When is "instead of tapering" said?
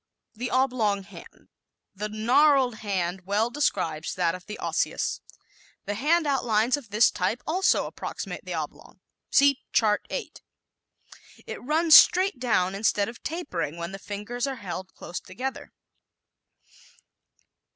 12.73-13.77